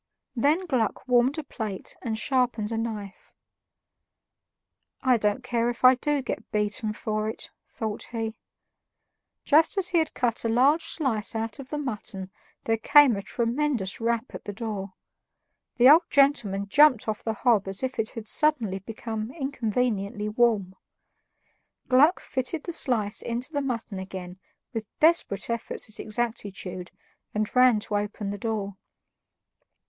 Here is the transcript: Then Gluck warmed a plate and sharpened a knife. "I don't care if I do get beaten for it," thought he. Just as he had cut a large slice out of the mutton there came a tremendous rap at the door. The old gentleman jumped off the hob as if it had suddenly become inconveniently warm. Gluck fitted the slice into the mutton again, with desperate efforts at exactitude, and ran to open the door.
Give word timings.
Then 0.35 0.65
Gluck 0.65 1.07
warmed 1.07 1.37
a 1.37 1.43
plate 1.43 1.95
and 2.01 2.17
sharpened 2.17 2.71
a 2.71 2.77
knife. 2.79 3.31
"I 5.03 5.17
don't 5.17 5.43
care 5.43 5.69
if 5.69 5.85
I 5.85 5.93
do 5.93 6.23
get 6.23 6.49
beaten 6.51 6.91
for 6.91 7.29
it," 7.29 7.51
thought 7.67 8.07
he. 8.11 8.33
Just 9.45 9.77
as 9.77 9.89
he 9.89 9.99
had 9.99 10.15
cut 10.15 10.43
a 10.43 10.49
large 10.49 10.81
slice 10.85 11.35
out 11.35 11.59
of 11.59 11.69
the 11.69 11.77
mutton 11.77 12.31
there 12.63 12.77
came 12.77 13.15
a 13.15 13.21
tremendous 13.21 14.01
rap 14.01 14.33
at 14.33 14.45
the 14.45 14.53
door. 14.53 14.93
The 15.75 15.87
old 15.87 16.05
gentleman 16.09 16.67
jumped 16.67 17.07
off 17.07 17.21
the 17.21 17.33
hob 17.33 17.67
as 17.67 17.83
if 17.83 17.99
it 17.99 18.09
had 18.13 18.27
suddenly 18.27 18.79
become 18.79 19.29
inconveniently 19.31 20.29
warm. 20.29 20.73
Gluck 21.89 22.19
fitted 22.19 22.63
the 22.63 22.73
slice 22.73 23.21
into 23.21 23.53
the 23.53 23.61
mutton 23.61 23.99
again, 23.99 24.39
with 24.73 24.87
desperate 24.97 25.47
efforts 25.47 25.89
at 25.91 25.99
exactitude, 25.99 26.89
and 27.35 27.55
ran 27.55 27.79
to 27.81 27.97
open 27.97 28.31
the 28.31 28.39
door. 28.39 28.77